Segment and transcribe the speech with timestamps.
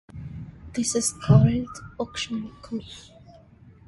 [0.73, 1.69] This is called
[1.99, 3.11] auction komi.